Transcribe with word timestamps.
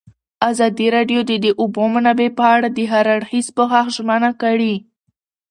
ازادي 0.49 0.87
راډیو 0.95 1.19
د 1.29 1.31
د 1.45 1.47
اوبو 1.61 1.83
منابع 1.93 2.29
په 2.37 2.45
اړه 2.55 2.67
د 2.71 2.79
هر 2.91 3.05
اړخیز 3.15 3.47
پوښښ 3.55 3.85
ژمنه 3.95 4.31
کړې. 4.41 4.75